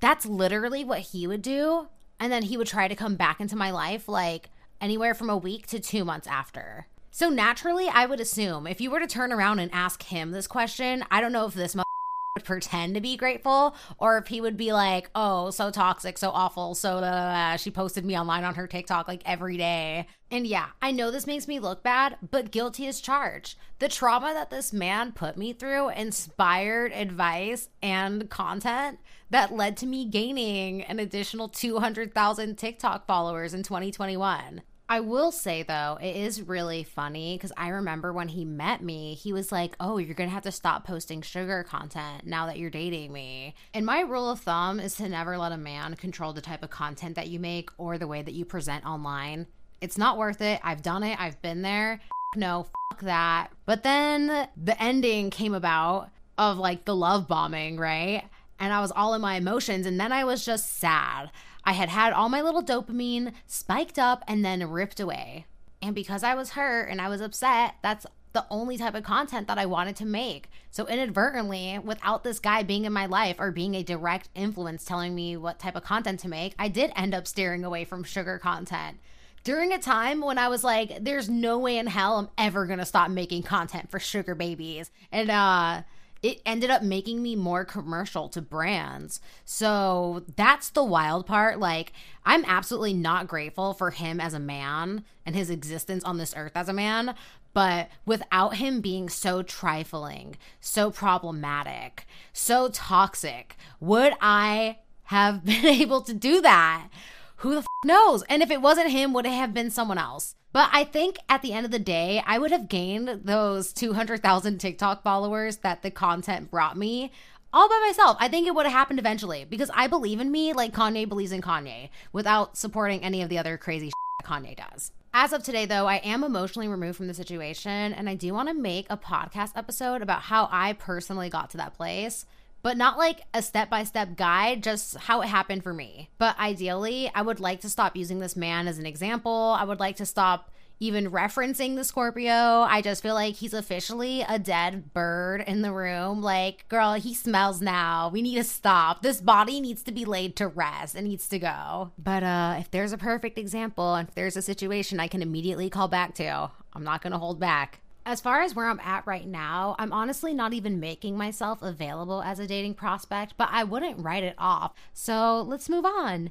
That's 0.00 0.24
literally 0.24 0.82
what 0.82 1.00
he 1.00 1.26
would 1.26 1.42
do. 1.42 1.88
And 2.18 2.32
then 2.32 2.42
he 2.42 2.56
would 2.56 2.68
try 2.68 2.88
to 2.88 2.96
come 2.96 3.16
back 3.16 3.38
into 3.38 3.56
my 3.56 3.70
life 3.70 4.08
like 4.08 4.48
anywhere 4.80 5.14
from 5.14 5.28
a 5.28 5.36
week 5.36 5.66
to 5.66 5.78
two 5.78 6.06
months 6.06 6.26
after. 6.26 6.86
So 7.12 7.28
naturally, 7.28 7.88
I 7.88 8.06
would 8.06 8.20
assume 8.20 8.66
if 8.66 8.80
you 8.80 8.90
were 8.90 9.00
to 9.00 9.06
turn 9.06 9.32
around 9.32 9.58
and 9.58 9.70
ask 9.72 10.04
him 10.04 10.30
this 10.30 10.46
question, 10.46 11.04
I 11.10 11.20
don't 11.20 11.32
know 11.32 11.46
if 11.46 11.54
this 11.54 11.74
would 12.36 12.44
pretend 12.44 12.94
to 12.94 13.00
be 13.00 13.16
grateful 13.16 13.74
or 13.98 14.16
if 14.16 14.28
he 14.28 14.40
would 14.40 14.56
be 14.56 14.72
like, 14.72 15.10
oh, 15.16 15.50
so 15.50 15.72
toxic, 15.72 16.16
so 16.16 16.30
awful, 16.30 16.76
so 16.76 16.98
uh, 16.98 17.56
she 17.56 17.70
posted 17.72 18.04
me 18.04 18.16
online 18.16 18.44
on 18.44 18.54
her 18.54 18.68
TikTok 18.68 19.08
like 19.08 19.22
every 19.26 19.56
day. 19.56 20.06
And 20.30 20.46
yeah, 20.46 20.66
I 20.80 20.92
know 20.92 21.10
this 21.10 21.26
makes 21.26 21.48
me 21.48 21.58
look 21.58 21.82
bad, 21.82 22.16
but 22.30 22.52
guilty 22.52 22.86
as 22.86 23.00
charged. 23.00 23.58
The 23.80 23.88
trauma 23.88 24.32
that 24.32 24.50
this 24.50 24.72
man 24.72 25.10
put 25.10 25.36
me 25.36 25.52
through 25.52 25.90
inspired 25.90 26.92
advice 26.92 27.68
and 27.82 28.30
content 28.30 29.00
that 29.30 29.52
led 29.52 29.76
to 29.78 29.86
me 29.86 30.04
gaining 30.04 30.82
an 30.82 31.00
additional 31.00 31.48
200,000 31.48 32.56
TikTok 32.56 33.06
followers 33.06 33.52
in 33.52 33.64
2021. 33.64 34.62
I 34.90 34.98
will 34.98 35.30
say 35.30 35.62
though, 35.62 35.98
it 36.02 36.16
is 36.16 36.42
really 36.42 36.82
funny 36.82 37.36
because 37.36 37.52
I 37.56 37.68
remember 37.68 38.12
when 38.12 38.26
he 38.26 38.44
met 38.44 38.82
me, 38.82 39.14
he 39.14 39.32
was 39.32 39.52
like, 39.52 39.76
Oh, 39.78 39.98
you're 39.98 40.16
gonna 40.16 40.30
have 40.30 40.42
to 40.42 40.50
stop 40.50 40.84
posting 40.84 41.22
sugar 41.22 41.62
content 41.62 42.26
now 42.26 42.46
that 42.46 42.58
you're 42.58 42.70
dating 42.70 43.12
me. 43.12 43.54
And 43.72 43.86
my 43.86 44.00
rule 44.00 44.28
of 44.28 44.40
thumb 44.40 44.80
is 44.80 44.96
to 44.96 45.08
never 45.08 45.38
let 45.38 45.52
a 45.52 45.56
man 45.56 45.94
control 45.94 46.32
the 46.32 46.40
type 46.40 46.64
of 46.64 46.70
content 46.70 47.14
that 47.14 47.28
you 47.28 47.38
make 47.38 47.70
or 47.78 47.98
the 47.98 48.08
way 48.08 48.20
that 48.20 48.34
you 48.34 48.44
present 48.44 48.84
online. 48.84 49.46
It's 49.80 49.96
not 49.96 50.18
worth 50.18 50.40
it. 50.40 50.60
I've 50.64 50.82
done 50.82 51.04
it, 51.04 51.20
I've 51.20 51.40
been 51.40 51.62
there. 51.62 52.00
No, 52.34 52.66
fuck 52.90 53.02
that. 53.02 53.52
But 53.66 53.84
then 53.84 54.48
the 54.56 54.82
ending 54.82 55.30
came 55.30 55.54
about 55.54 56.10
of 56.36 56.58
like 56.58 56.84
the 56.84 56.96
love 56.96 57.28
bombing, 57.28 57.76
right? 57.76 58.24
And 58.60 58.72
I 58.72 58.80
was 58.80 58.92
all 58.92 59.14
in 59.14 59.22
my 59.22 59.34
emotions, 59.36 59.86
and 59.86 59.98
then 59.98 60.12
I 60.12 60.22
was 60.22 60.44
just 60.44 60.78
sad. 60.78 61.30
I 61.64 61.72
had 61.72 61.88
had 61.88 62.12
all 62.12 62.28
my 62.28 62.42
little 62.42 62.62
dopamine 62.62 63.32
spiked 63.46 63.98
up 63.98 64.22
and 64.28 64.44
then 64.44 64.70
ripped 64.70 65.00
away. 65.00 65.46
And 65.82 65.94
because 65.94 66.22
I 66.22 66.34
was 66.34 66.50
hurt 66.50 66.88
and 66.90 67.00
I 67.00 67.08
was 67.08 67.20
upset, 67.20 67.76
that's 67.82 68.06
the 68.32 68.46
only 68.50 68.76
type 68.76 68.94
of 68.94 69.02
content 69.02 69.48
that 69.48 69.58
I 69.58 69.66
wanted 69.66 69.96
to 69.96 70.06
make. 70.06 70.48
So, 70.70 70.86
inadvertently, 70.86 71.78
without 71.82 72.22
this 72.22 72.38
guy 72.38 72.62
being 72.62 72.84
in 72.84 72.92
my 72.92 73.06
life 73.06 73.36
or 73.38 73.50
being 73.50 73.74
a 73.74 73.82
direct 73.82 74.28
influence 74.34 74.84
telling 74.84 75.14
me 75.14 75.36
what 75.36 75.58
type 75.58 75.74
of 75.74 75.82
content 75.82 76.20
to 76.20 76.28
make, 76.28 76.54
I 76.58 76.68
did 76.68 76.92
end 76.94 77.14
up 77.14 77.26
steering 77.26 77.64
away 77.64 77.84
from 77.84 78.04
sugar 78.04 78.38
content. 78.38 78.98
During 79.42 79.72
a 79.72 79.78
time 79.78 80.20
when 80.20 80.38
I 80.38 80.48
was 80.48 80.62
like, 80.62 81.02
there's 81.02 81.28
no 81.28 81.58
way 81.58 81.78
in 81.78 81.86
hell 81.86 82.18
I'm 82.18 82.28
ever 82.36 82.66
gonna 82.66 82.84
stop 82.84 83.10
making 83.10 83.42
content 83.42 83.90
for 83.90 83.98
sugar 83.98 84.34
babies. 84.34 84.90
And, 85.10 85.30
uh, 85.30 85.82
it 86.22 86.40
ended 86.44 86.70
up 86.70 86.82
making 86.82 87.22
me 87.22 87.34
more 87.34 87.64
commercial 87.64 88.28
to 88.28 88.42
brands. 88.42 89.20
So 89.44 90.24
that's 90.36 90.70
the 90.70 90.84
wild 90.84 91.26
part. 91.26 91.58
Like, 91.58 91.92
I'm 92.24 92.44
absolutely 92.44 92.92
not 92.92 93.26
grateful 93.26 93.72
for 93.72 93.90
him 93.90 94.20
as 94.20 94.34
a 94.34 94.40
man 94.40 95.04
and 95.24 95.34
his 95.34 95.48
existence 95.50 96.04
on 96.04 96.18
this 96.18 96.34
earth 96.36 96.52
as 96.54 96.68
a 96.68 96.74
man. 96.74 97.14
But 97.52 97.88
without 98.04 98.56
him 98.56 98.80
being 98.80 99.08
so 99.08 99.42
trifling, 99.42 100.36
so 100.60 100.90
problematic, 100.90 102.06
so 102.32 102.68
toxic, 102.68 103.56
would 103.80 104.12
I 104.20 104.78
have 105.04 105.44
been 105.44 105.66
able 105.66 106.02
to 106.02 106.14
do 106.14 106.40
that? 106.42 106.88
Who 107.36 107.52
the 107.52 107.58
f- 107.60 107.66
knows? 107.86 108.22
And 108.28 108.42
if 108.42 108.50
it 108.50 108.60
wasn't 108.60 108.90
him, 108.90 109.12
would 109.14 109.26
it 109.26 109.32
have 109.32 109.54
been 109.54 109.70
someone 109.70 109.98
else? 109.98 110.34
But 110.52 110.68
I 110.72 110.84
think 110.84 111.18
at 111.28 111.42
the 111.42 111.52
end 111.52 111.64
of 111.64 111.70
the 111.70 111.78
day, 111.78 112.22
I 112.26 112.38
would 112.38 112.50
have 112.50 112.68
gained 112.68 113.20
those 113.24 113.72
200,000 113.72 114.58
TikTok 114.58 115.02
followers 115.02 115.58
that 115.58 115.82
the 115.82 115.90
content 115.90 116.50
brought 116.50 116.76
me 116.76 117.12
all 117.52 117.68
by 117.68 117.84
myself. 117.86 118.16
I 118.20 118.28
think 118.28 118.46
it 118.46 118.54
would 118.54 118.66
have 118.66 118.72
happened 118.72 118.98
eventually 118.98 119.44
because 119.44 119.70
I 119.74 119.86
believe 119.86 120.20
in 120.20 120.30
me 120.30 120.52
like 120.52 120.72
Kanye 120.72 121.08
believes 121.08 121.32
in 121.32 121.40
Kanye 121.40 121.90
without 122.12 122.56
supporting 122.56 123.02
any 123.02 123.22
of 123.22 123.28
the 123.28 123.38
other 123.38 123.56
crazy 123.56 123.90
that 124.20 124.28
Kanye 124.28 124.56
does. 124.56 124.92
As 125.12 125.32
of 125.32 125.42
today, 125.42 125.66
though, 125.66 125.86
I 125.86 125.96
am 125.96 126.22
emotionally 126.22 126.68
removed 126.68 126.96
from 126.96 127.08
the 127.08 127.14
situation, 127.14 127.92
and 127.92 128.08
I 128.08 128.14
do 128.14 128.32
want 128.32 128.48
to 128.48 128.54
make 128.54 128.86
a 128.88 128.96
podcast 128.96 129.56
episode 129.56 130.02
about 130.02 130.22
how 130.22 130.48
I 130.52 130.74
personally 130.74 131.28
got 131.28 131.50
to 131.50 131.56
that 131.56 131.74
place 131.74 132.26
but 132.62 132.76
not 132.76 132.98
like 132.98 133.22
a 133.34 133.42
step 133.42 133.70
by 133.70 133.84
step 133.84 134.16
guide, 134.16 134.62
just 134.62 134.96
how 134.96 135.20
it 135.22 135.28
happened 135.28 135.62
for 135.62 135.72
me. 135.72 136.10
But 136.18 136.38
ideally, 136.38 137.10
I 137.14 137.22
would 137.22 137.40
like 137.40 137.60
to 137.62 137.70
stop 137.70 137.96
using 137.96 138.20
this 138.20 138.36
man 138.36 138.68
as 138.68 138.78
an 138.78 138.86
example. 138.86 139.56
I 139.58 139.64
would 139.64 139.80
like 139.80 139.96
to 139.96 140.06
stop 140.06 140.50
even 140.82 141.10
referencing 141.10 141.76
the 141.76 141.84
Scorpio. 141.84 142.32
I 142.32 142.80
just 142.80 143.02
feel 143.02 143.14
like 143.14 143.34
he's 143.34 143.52
officially 143.52 144.22
a 144.26 144.38
dead 144.38 144.94
bird 144.94 145.42
in 145.46 145.60
the 145.60 145.72
room. 145.72 146.22
Like, 146.22 146.66
girl, 146.68 146.94
he 146.94 147.12
smells 147.12 147.60
now. 147.60 148.08
We 148.10 148.22
need 148.22 148.36
to 148.36 148.44
stop. 148.44 149.02
This 149.02 149.20
body 149.20 149.60
needs 149.60 149.82
to 149.82 149.92
be 149.92 150.06
laid 150.06 150.36
to 150.36 150.48
rest. 150.48 150.96
It 150.96 151.02
needs 151.02 151.28
to 151.28 151.38
go. 151.38 151.92
But 151.98 152.22
uh 152.22 152.56
if 152.58 152.70
there's 152.70 152.92
a 152.92 152.98
perfect 152.98 153.38
example, 153.38 153.94
and 153.94 154.08
if 154.08 154.14
there's 154.14 154.38
a 154.38 154.42
situation 154.42 155.00
I 155.00 155.08
can 155.08 155.20
immediately 155.20 155.68
call 155.68 155.88
back 155.88 156.14
to, 156.14 156.50
I'm 156.72 156.84
not 156.84 157.02
going 157.02 157.12
to 157.12 157.18
hold 157.18 157.38
back 157.38 157.80
as 158.06 158.20
far 158.20 158.40
as 158.40 158.54
where 158.54 158.66
I'm 158.66 158.80
at 158.80 159.06
right 159.06 159.26
now, 159.26 159.76
I'm 159.78 159.92
honestly 159.92 160.32
not 160.32 160.52
even 160.52 160.80
making 160.80 161.16
myself 161.16 161.62
available 161.62 162.22
as 162.22 162.38
a 162.38 162.46
dating 162.46 162.74
prospect, 162.74 163.34
but 163.36 163.48
I 163.52 163.64
wouldn't 163.64 164.02
write 164.02 164.24
it 164.24 164.34
off. 164.38 164.72
So 164.94 165.42
let's 165.42 165.68
move 165.68 165.84
on. 165.84 166.30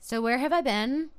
So, 0.00 0.20
where 0.20 0.38
have 0.38 0.52
I 0.52 0.60
been? 0.60 1.10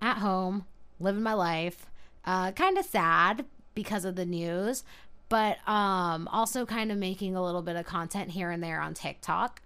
At 0.00 0.18
home, 0.18 0.66
living 0.98 1.22
my 1.22 1.34
life. 1.34 1.86
Uh, 2.24 2.52
kind 2.52 2.78
of 2.78 2.84
sad 2.84 3.44
because 3.74 4.04
of 4.04 4.16
the 4.16 4.24
news, 4.24 4.82
but 5.28 5.56
um, 5.68 6.28
also 6.28 6.64
kind 6.64 6.90
of 6.90 6.98
making 6.98 7.34
a 7.34 7.44
little 7.44 7.62
bit 7.62 7.76
of 7.76 7.86
content 7.86 8.30
here 8.30 8.50
and 8.50 8.62
there 8.62 8.80
on 8.80 8.94
TikTok. 8.94 9.62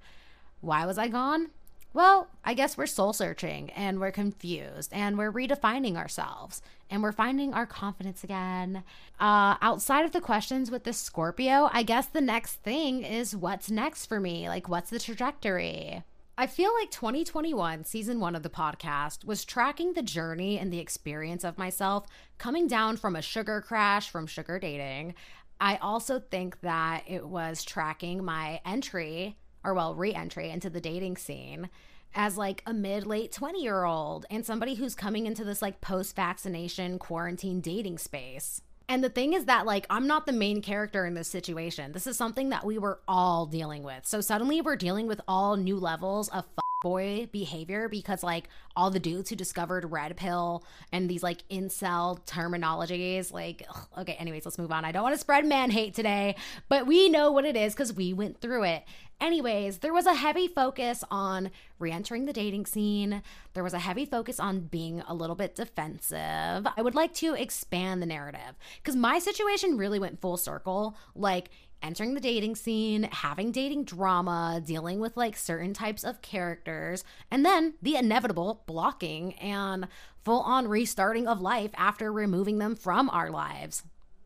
Why 0.61 0.87
was 0.87 0.99
I 0.99 1.09
gone? 1.09 1.51
Well, 1.95 2.27
I 2.45 2.55
guess 2.55 2.77
we're 2.77 2.87
soul 2.87 3.13
searching 3.13 3.71
and 3.71 4.01
we're 4.01 4.11
confused 4.11 4.93
and 4.93 5.17
we're 5.17 5.31
redefining 5.31 5.95
ourselves 5.97 6.61
and 6.91 7.05
we're 7.05 7.13
finding 7.13 7.55
our 7.55 7.67
confidence 7.67 8.25
again. 8.25 8.83
Uh, 9.21 9.55
outside 9.63 10.05
of 10.05 10.11
the 10.11 10.21
questions 10.21 10.73
with 10.73 10.83
this 10.83 10.99
Scorpio, 10.99 11.71
I 11.73 11.85
guess 11.85 12.07
the 12.07 12.21
next 12.21 12.57
thing 12.57 13.05
is 13.05 13.37
what's 13.37 13.71
next 13.71 14.07
for 14.07 14.19
me? 14.19 14.49
Like, 14.49 14.69
what's 14.69 14.91
the 14.91 14.99
trajectory? 14.99 16.03
I 16.37 16.49
feel 16.49 16.75
like 16.75 16.91
2021, 16.91 17.85
season 17.85 18.19
one 18.19 18.35
of 18.35 18.43
the 18.43 18.51
podcast, 18.51 19.25
was 19.25 19.45
tracking 19.45 19.93
the 19.93 20.03
journey 20.03 20.59
and 20.59 20.73
the 20.73 20.81
experience 20.81 21.45
of 21.45 21.59
myself 21.59 22.09
coming 22.39 22.67
down 22.67 22.97
from 22.97 23.15
a 23.15 23.23
sugar 23.23 23.61
crash 23.61 24.11
from 24.11 24.27
sugar 24.27 24.59
dating. 24.59 25.15
I 25.61 25.77
also 25.77 26.19
think 26.19 26.61
that 26.63 27.05
it 27.07 27.25
was 27.25 27.63
tracking 27.63 28.25
my 28.25 28.61
entry 28.67 29.37
or 29.65 29.75
well, 29.75 29.95
re-entry 29.95 30.51
into 30.51 30.71
the 30.71 30.81
dating 30.81 31.17
scene 31.17 31.71
as 32.15 32.37
like 32.37 32.63
a 32.67 32.73
mid 32.73 33.07
late 33.07 33.33
20 33.33 33.63
year 33.63 33.85
old 33.85 34.27
and 34.31 34.45
somebody 34.47 34.75
who's 34.75 34.95
coming 34.95 35.27
into 35.27 35.45
this 35.45 35.63
like 35.63 35.81
post 35.81 36.15
vaccination 36.15 36.99
quarantine 36.99 37.61
dating 37.61 37.99
space. 37.99 38.63
And 38.89 39.03
the 39.03 39.09
thing 39.09 39.33
is 39.33 39.47
that, 39.47 39.65
like, 39.65 39.87
I'm 39.89 40.07
not 40.07 40.27
the 40.27 40.33
main 40.33 40.61
character 40.61 41.07
in 41.07 41.15
this 41.15 41.29
situation. 41.29 41.93
This 41.93 42.07
is 42.07 42.19
something 42.19 42.51
that 42.51 42.67
we 42.67 42.77
were 42.77 43.01
all 43.09 43.47
dealing 43.47 43.83
with. 43.83 44.05
So 44.05 44.21
suddenly 44.21 44.61
we're 44.61 44.77
dealing 44.77 45.07
with 45.07 45.23
all 45.27 45.57
new 45.57 45.79
levels 45.79 46.29
of 46.29 46.45
boy 46.85 47.27
behavior 47.33 47.89
because 47.89 48.23
like 48.23 48.47
all 48.77 48.91
the 48.91 49.01
dudes 49.01 49.31
who 49.31 49.37
discovered 49.37 49.91
red 49.91 50.15
pill 50.19 50.63
and 50.93 51.09
these 51.09 51.23
like 51.23 51.43
incel 51.49 52.23
terminologies 52.27 53.33
like 53.33 53.65
ugh, 53.71 53.87
okay 54.01 54.13
anyways 54.21 54.45
let's 54.45 54.59
move 54.59 54.71
on. 54.71 54.85
I 54.85 54.93
don't 54.93 55.03
want 55.03 55.15
to 55.15 55.19
spread 55.19 55.47
man 55.47 55.71
hate 55.71 55.95
today 55.95 56.37
but 56.69 56.87
we 56.87 57.09
know 57.09 57.33
what 57.33 57.47
it 57.47 57.57
is 57.57 57.73
because 57.73 57.95
we 57.95 58.13
went 58.13 58.39
through 58.43 58.65
it. 58.65 58.85
Anyways 59.19 59.79
there 59.79 59.95
was 59.95 60.05
a 60.05 60.13
heavy 60.13 60.47
focus 60.47 61.03
on 61.11 61.51
re-entering 61.79 62.27
the 62.27 62.35
dating 62.35 62.67
scene. 62.67 63.23
There 63.55 63.65
was 63.65 63.73
a 63.73 63.79
heavy 63.79 64.05
focus 64.05 64.39
on 64.39 64.61
being 64.61 65.01
a 65.09 65.15
little 65.15 65.37
bit 65.37 65.55
defensive. 65.55 66.67
I 66.77 66.83
would 66.83 66.95
like 66.95 67.15
to 67.15 67.33
expand 67.33 68.03
the 68.03 68.07
narrative 68.07 68.59
because 68.83 68.95
my 68.95 69.19
situation 69.19 69.79
really 69.79 69.99
went 69.99 70.21
full 70.21 70.37
circle. 70.37 70.99
Like 71.15 71.49
entering 71.83 72.15
the 72.15 72.21
dating 72.21 72.57
scene, 72.57 73.05
having 73.05 73.53
dating 73.53 73.85
drama, 73.85 74.63
dealing 74.65 75.01
with 75.01 75.17
like 75.17 75.37
certain 75.37 75.75
types 75.75 76.05
of 76.05 76.23
characters, 76.23 77.05
and 77.31 77.45
then 77.45 77.75
the 77.83 77.97
inevitable 77.97 78.63
blocking 78.67 79.35
and 79.35 79.89
full 80.25 80.41
on 80.41 80.69
restarting 80.69 81.27
of 81.27 81.41
life 81.41 81.71
after 81.77 82.13
removing 82.13 82.59
them 82.59 82.75
from 82.75 83.11
our 83.11 83.31
lives. 83.31 83.83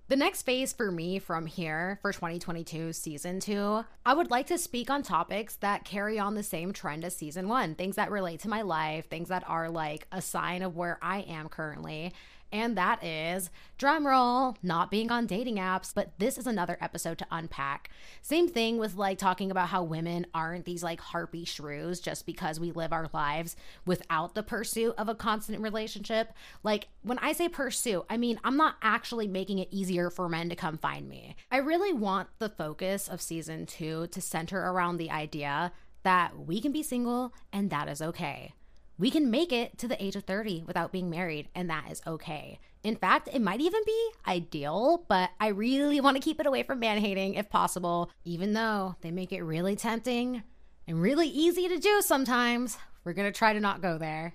The 0.09 0.17
next 0.17 0.45
phase 0.45 0.73
for 0.73 0.90
me 0.90 1.19
from 1.19 1.45
here 1.45 1.99
for 2.00 2.14
2022 2.14 2.95
season 2.95 3.40
two, 3.40 3.85
I 4.07 4.14
would 4.14 4.31
like 4.31 4.47
to 4.47 4.57
speak 4.57 4.88
on 4.88 5.02
topics 5.02 5.57
that 5.57 5.85
carry 5.85 6.19
on 6.19 6.35
the 6.35 6.43
same 6.43 6.73
trend 6.73 7.05
as 7.05 7.14
season 7.14 7.47
one, 7.47 7.75
things 7.75 7.97
that 7.97 8.11
relate 8.11 8.40
to 8.40 8.49
my 8.49 8.62
life, 8.62 9.11
things 9.11 9.28
that 9.28 9.45
are 9.47 9.69
like 9.69 10.07
a 10.11 10.23
sign 10.23 10.62
of 10.62 10.76
where 10.76 10.99
I 11.02 11.21
am 11.21 11.50
currently, 11.50 12.14
and 12.52 12.76
that 12.76 13.05
is 13.05 13.50
drumroll, 13.78 14.57
not 14.62 14.90
being 14.90 15.11
on 15.11 15.26
dating 15.26 15.57
apps. 15.57 15.93
But 15.95 16.12
this 16.19 16.38
is 16.38 16.47
another 16.47 16.78
episode 16.81 17.19
to 17.19 17.26
unpack. 17.31 17.90
Same 18.23 18.49
thing 18.49 18.78
with 18.78 18.95
like 18.95 19.19
talking 19.19 19.50
about 19.50 19.69
how 19.69 19.83
women 19.83 20.26
aren't 20.35 20.64
these 20.64 20.83
like 20.83 21.00
harpy 21.00 21.45
shrews 21.45 22.00
just 22.00 22.26
because 22.26 22.59
we 22.59 22.73
live 22.73 22.93
our 22.93 23.11
lives 23.12 23.57
without 23.87 24.35
the 24.35 24.43
pursuit 24.43 24.95
of 24.99 25.09
a 25.09 25.14
constant 25.14 25.61
relationship. 25.62 26.33
Like 26.62 26.88
when 27.02 27.19
I 27.19 27.33
say 27.33 27.49
pursue, 27.49 28.05
I 28.09 28.17
mean 28.17 28.40
I'm 28.45 28.57
not 28.57 28.76
actually 28.83 29.28
making 29.28 29.59
it 29.59 29.69
easier 29.71 30.11
for 30.11 30.28
men 30.28 30.49
to 30.49 30.57
come 30.57 30.78
find 30.78 31.09
me. 31.09 31.37
I 31.50 31.59
really 31.59 31.93
want 31.93 32.28
the 32.38 32.49
focus 32.49 33.09
of 33.09 33.21
season 33.21 33.67
two 33.67 34.07
to 34.09 34.21
center 34.21 34.59
around 34.59 34.97
the 34.97 35.11
idea 35.11 35.73
that 36.02 36.38
we 36.38 36.61
can 36.61 36.73
be 36.73 36.83
single 36.83 37.35
and 37.52 37.71
that 37.71 37.88
is 37.88 38.00
okay 38.00 38.55
we 38.99 39.11
can 39.11 39.31
make 39.31 39.52
it 39.52 39.78
to 39.78 39.88
the 39.88 40.02
age 40.02 40.17
of 40.17 40.25
30 40.25 40.64
without 40.67 40.90
being 40.90 41.09
married, 41.09 41.49
and 41.55 41.71
that 41.71 41.90
is 41.90 42.02
okay. 42.07 42.59
In 42.83 42.97
fact, 42.97 43.28
it 43.33 43.40
might 43.40 43.61
even 43.61 43.81
be 43.87 44.11
ideal, 44.26 45.05
but 45.09 45.31
I 45.40 45.49
really 45.49 46.00
want 46.00 46.17
to 46.17 46.23
keep 46.23 46.40
it 46.40 46.47
away 46.47 46.64
from 46.64 46.81
man 46.81 46.99
hating 46.99 47.35
if 47.35 47.49
possible, 47.49 48.11
even 48.25 48.52
though 48.52 48.97
they 49.00 49.11
make 49.11 49.33
it 49.33 49.43
really 49.43 49.76
tempting 49.76 50.43
and 50.87 51.00
really 51.00 51.28
easy 51.28 51.69
to 51.69 51.78
do 51.78 52.00
sometimes. 52.00 52.76
We're 53.05 53.12
going 53.12 53.31
to 53.31 53.38
try 53.38 53.52
to 53.52 53.61
not 53.61 53.83
go 53.83 53.99
there. 53.99 54.35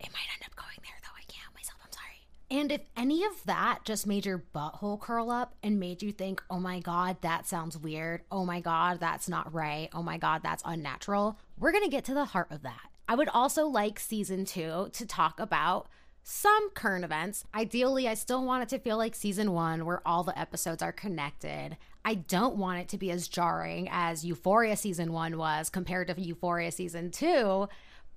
It 0.00 0.10
might 0.12 0.28
end 0.32 0.44
up 0.46 0.56
going 0.56 0.78
there, 0.82 0.94
though. 1.02 1.16
I 1.16 1.24
can't 1.28 1.42
help 1.42 1.54
myself. 1.54 1.78
I'm 1.84 1.92
sorry. 1.92 2.60
And 2.60 2.72
if 2.72 2.80
any 2.96 3.24
of 3.24 3.44
that 3.44 3.84
just 3.84 4.06
made 4.06 4.24
your 4.24 4.44
butthole 4.54 5.00
curl 5.00 5.30
up 5.30 5.54
and 5.62 5.78
made 5.78 6.02
you 6.02 6.12
think, 6.12 6.42
oh 6.48 6.60
my 6.60 6.80
God, 6.80 7.18
that 7.20 7.46
sounds 7.46 7.76
weird. 7.76 8.22
Oh 8.30 8.44
my 8.44 8.60
God, 8.60 9.00
that's 9.00 9.28
not 9.28 9.52
right. 9.52 9.88
Oh 9.92 10.02
my 10.02 10.18
God, 10.18 10.42
that's 10.42 10.62
unnatural, 10.64 11.38
we're 11.58 11.72
going 11.72 11.84
to 11.84 11.90
get 11.90 12.04
to 12.06 12.14
the 12.14 12.26
heart 12.26 12.48
of 12.50 12.62
that. 12.62 12.90
I 13.08 13.14
would 13.14 13.30
also 13.30 13.66
like 13.66 13.98
season 13.98 14.44
two 14.44 14.90
to 14.92 15.06
talk 15.06 15.40
about 15.40 15.88
some 16.22 16.68
current 16.74 17.06
events. 17.06 17.44
Ideally, 17.54 18.06
I 18.06 18.12
still 18.12 18.44
want 18.44 18.62
it 18.62 18.68
to 18.68 18.78
feel 18.78 18.98
like 18.98 19.14
season 19.14 19.52
one, 19.52 19.86
where 19.86 20.06
all 20.06 20.24
the 20.24 20.38
episodes 20.38 20.82
are 20.82 20.92
connected. 20.92 21.78
I 22.04 22.14
don't 22.14 22.56
want 22.56 22.80
it 22.80 22.88
to 22.90 22.98
be 22.98 23.10
as 23.10 23.28
jarring 23.28 23.88
as 23.90 24.26
Euphoria 24.26 24.76
season 24.76 25.12
one 25.12 25.38
was 25.38 25.70
compared 25.70 26.08
to 26.08 26.20
Euphoria 26.20 26.70
season 26.70 27.10
two, 27.10 27.68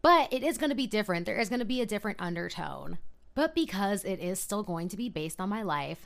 but 0.02 0.32
it 0.34 0.44
is 0.44 0.58
going 0.58 0.72
to 0.72 0.76
be 0.76 0.88
different. 0.88 1.26
There 1.26 1.40
is 1.40 1.48
going 1.48 1.60
to 1.60 1.66
be 1.66 1.80
a 1.80 1.86
different 1.86 2.22
undertone. 2.22 2.98
But 3.34 3.56
because 3.56 4.04
it 4.04 4.20
is 4.20 4.42
still 4.42 4.62
going 4.62 4.90
to 4.90 4.98
be 4.98 5.08
based 5.08 5.40
on 5.40 5.48
my 5.48 5.62
life, 5.62 6.06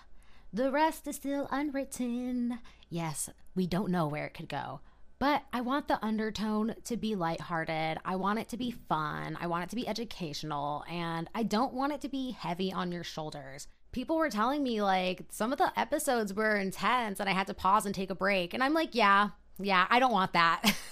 the 0.53 0.71
rest 0.71 1.07
is 1.07 1.15
still 1.15 1.47
unwritten. 1.49 2.59
Yes, 2.87 3.31
we 3.55 3.65
don't 3.65 3.89
know 3.89 4.07
where 4.07 4.27
it 4.27 4.35
could 4.35 4.47
go. 4.47 4.81
But 5.17 5.43
I 5.53 5.61
want 5.61 5.87
the 5.87 6.03
undertone 6.03 6.75
to 6.83 6.97
be 6.97 7.15
lighthearted. 7.15 7.99
I 8.03 8.15
want 8.17 8.39
it 8.39 8.49
to 8.49 8.57
be 8.57 8.71
fun. 8.71 9.37
I 9.39 9.47
want 9.47 9.63
it 9.63 9.69
to 9.69 9.75
be 9.75 9.87
educational. 9.87 10.83
And 10.89 11.29
I 11.33 11.43
don't 11.43 11.73
want 11.73 11.93
it 11.93 12.01
to 12.01 12.09
be 12.09 12.31
heavy 12.31 12.73
on 12.73 12.91
your 12.91 13.03
shoulders. 13.03 13.67
People 13.93 14.17
were 14.17 14.29
telling 14.29 14.61
me 14.61 14.81
like 14.81 15.23
some 15.29 15.53
of 15.53 15.57
the 15.57 15.71
episodes 15.79 16.33
were 16.33 16.57
intense 16.57 17.21
and 17.21 17.29
I 17.29 17.33
had 17.33 17.47
to 17.47 17.53
pause 17.53 17.85
and 17.85 17.95
take 17.95 18.09
a 18.09 18.15
break. 18.15 18.53
And 18.53 18.61
I'm 18.61 18.73
like, 18.73 18.93
yeah, 18.93 19.29
yeah, 19.57 19.87
I 19.89 19.99
don't 19.99 20.11
want 20.11 20.33
that. 20.33 20.73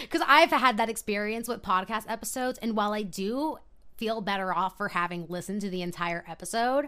Because 0.00 0.22
I've 0.28 0.50
had 0.50 0.76
that 0.76 0.88
experience 0.88 1.48
with 1.48 1.60
podcast 1.60 2.04
episodes. 2.06 2.56
And 2.62 2.76
while 2.76 2.92
I 2.92 3.02
do 3.02 3.58
feel 3.96 4.20
better 4.20 4.54
off 4.54 4.76
for 4.76 4.90
having 4.90 5.26
listened 5.28 5.60
to 5.62 5.70
the 5.70 5.82
entire 5.82 6.24
episode, 6.28 6.86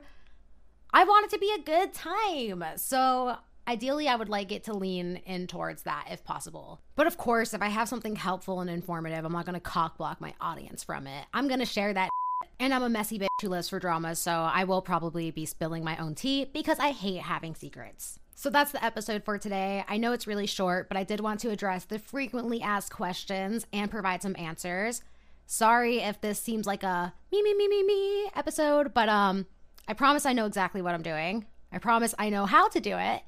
I 0.93 1.03
want 1.03 1.27
it 1.27 1.31
to 1.35 1.41
be 1.41 1.53
a 1.53 1.61
good 1.61 1.93
time. 1.93 2.65
So 2.77 3.37
Ideally, 3.69 4.09
I 4.09 4.17
would 4.17 4.31
like 4.31 4.51
it 4.51 4.65
to 4.65 4.73
lean 4.73 5.21
in 5.27 5.47
towards 5.47 5.83
that 5.83 6.07
if 6.11 6.25
possible. 6.25 6.81
But 6.97 7.07
of 7.07 7.19
course, 7.19 7.53
if 7.53 7.61
I 7.61 7.69
have 7.69 7.87
something 7.87 8.17
helpful 8.17 8.63
and 8.63 8.71
informative, 8.71 9.27
I'm 9.27 9.33
not 9.33 9.45
going 9.45 9.55
to 9.55 9.61
cock 9.61 9.99
block 9.99 10.23
my 10.23 10.33
audience 10.41 10.83
from 10.83 11.07
it. 11.07 11.27
I'm 11.35 11.51
to 11.51 11.67
share 11.67 11.93
that. 11.93 12.09
And 12.61 12.75
I'm 12.75 12.83
a 12.83 12.89
messy 12.89 13.21
bitch 13.21 13.29
who 13.41 13.49
lives 13.51 13.69
for 13.69 13.79
drama, 13.79 14.17
so 14.17 14.33
I 14.33 14.65
will 14.65 14.83
probably 14.83 15.31
be 15.31 15.47
spilling 15.47 15.85
my 15.85 15.97
own 15.97 16.17
tea 16.17 16.45
because 16.45 16.81
I 16.81 16.91
hate 16.91 17.21
having 17.21 17.55
secrets. 17.55 18.19
So 18.35 18.51
that's 18.51 18.73
the 18.73 18.85
episode 18.85 19.23
for 19.23 19.39
today. 19.39 19.85
I 19.89 19.97
know 19.97 20.13
it's 20.13 20.27
really 20.27 20.47
short, 20.47 20.89
but 20.89 20.97
I 20.97 21.05
did 21.05 21.21
want 21.21 21.39
to 21.41 21.51
address 21.51 21.85
the 21.85 22.01
frequently 22.01 22.61
asked 22.61 22.93
questions 22.93 23.65
and 23.73 23.93
provide 23.93 24.23
some 24.23 24.35
answers. 24.37 25.03
Sorry 25.47 25.99
if 25.99 26.21
this 26.21 26.41
seems 26.41 26.67
like 26.67 26.83
a 26.83 27.15
me 27.31 27.43
me 27.43 27.55
me 27.55 27.69
me 27.69 27.85
me 27.85 28.31
episode, 28.35 28.93
but 28.93 29.09
um 29.09 29.47
I 29.87 29.93
promise 29.95 30.27
I 30.27 30.33
know 30.33 30.47
exactly 30.47 30.83
what 30.83 30.95
I'm 30.95 31.03
doing. 31.03 31.47
I 31.71 31.79
promise 31.79 32.13
I 32.19 32.29
know 32.29 32.45
how 32.45 32.69
to 32.71 32.81
do 32.81 32.97
it 32.97 33.23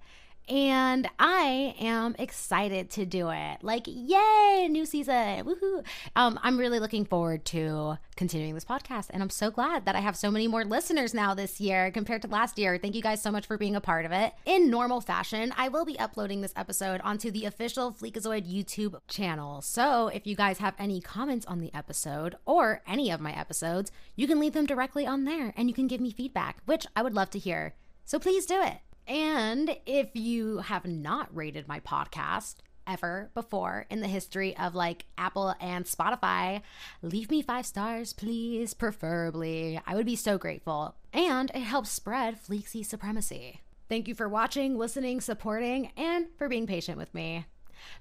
and 0.51 1.09
I 1.17 1.77
am 1.81 2.17
excited 2.19 2.91
to 2.91 3.07
do 3.07 3.31
it. 3.31 3.59
Like, 3.63 3.85
yay, 3.87 4.67
new 4.69 4.85
season. 4.85 5.45
Woohoo. 5.45 5.85
Um, 6.17 6.41
I'm 6.43 6.59
really 6.59 6.81
looking 6.81 7.05
forward 7.05 7.45
to 7.47 7.99
continuing 8.17 8.55
this 8.55 8.65
podcast. 8.65 9.11
And 9.11 9.23
I'm 9.23 9.31
so 9.31 9.53
glad 9.53 9.85
that 9.85 9.95
I 9.95 10.01
have 10.01 10.17
so 10.17 10.29
many 10.29 10.49
more 10.49 10.65
listeners 10.65 11.15
now 11.15 11.35
this 11.35 11.61
year 11.61 11.93
compared 11.93 12.23
to 12.23 12.29
last 12.29 12.59
year. 12.59 12.79
Thank 12.79 12.97
you 12.97 13.03
guys 13.03 13.23
so 13.23 13.31
much 13.31 13.47
for 13.47 13.57
being 13.57 13.77
a 13.77 13.81
part 13.81 14.05
of 14.05 14.11
it. 14.11 14.33
In 14.45 14.71
normal 14.71 15.01
fashion, 15.01 15.55
I 15.57 15.69
will 15.69 15.85
be 15.85 15.99
uploading 16.01 16.41
this 16.41 16.53
episode 16.57 17.01
onto 17.05 17.31
the 17.31 17.45
official 17.45 17.93
Fleekazoid 17.93 18.53
YouTube 18.53 19.01
channel. 19.07 19.63
So 19.63 20.09
if 20.09 20.27
you 20.27 20.35
guys 20.35 20.59
have 20.59 20.75
any 20.81 21.01
comments 21.01 21.47
on 21.47 21.61
the 21.61 21.73
episode 21.73 22.35
or 22.45 22.83
any 22.89 23.13
of 23.13 23.21
my 23.21 23.33
episodes, 23.39 23.93
you 24.17 24.27
can 24.27 24.41
leave 24.41 24.55
them 24.55 24.67
directly 24.67 25.07
on 25.07 25.25
there 25.25 25.55
and 25.57 25.69
you 25.69 25.75
can 25.75 25.87
give 25.87 26.01
me 26.01 26.11
feedback, 26.11 26.59
which 26.67 26.89
I 26.97 27.03
would 27.03 27.15
love 27.15 27.31
to 27.31 27.39
hear. 27.39 27.77
So 28.05 28.19
please 28.19 28.47
do 28.47 28.61
it. 28.61 28.79
And 29.11 29.77
if 29.87 30.15
you 30.15 30.59
have 30.59 30.85
not 30.85 31.35
rated 31.37 31.67
my 31.67 31.81
podcast 31.81 32.59
ever 32.87 33.31
before 33.35 33.87
in 33.91 34.03
the 34.03 34.07
history 34.07 34.57
of 34.57 34.77
like 34.77 35.07
Apple 35.19 35.53
and 35.61 35.85
Spotify, 35.85 36.63
leave 37.03 37.29
me 37.29 37.43
five 37.43 37.67
stars, 37.67 38.13
please, 38.13 38.73
preferably. 38.73 39.81
I 39.85 39.97
would 39.97 40.07
be 40.07 40.15
so 40.15 40.39
grateful. 40.39 40.95
And 41.13 41.51
it 41.51 41.63
helps 41.63 41.91
spread 41.91 42.41
Fleeksy 42.41 42.87
supremacy. 42.87 43.63
Thank 43.89 44.07
you 44.07 44.15
for 44.15 44.29
watching, 44.29 44.79
listening, 44.79 45.21
supporting, 45.21 45.91
and 45.97 46.27
for 46.39 46.49
being 46.49 46.69
patient 46.69 46.97
with 46.97 47.13
me. 47.13 47.47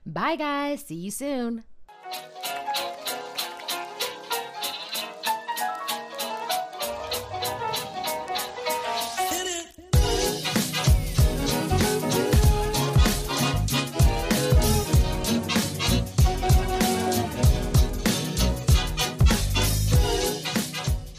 Bye, 0.06 0.36
guys. 0.36 0.84
See 0.84 0.94
you 0.94 1.10
soon. 1.10 1.64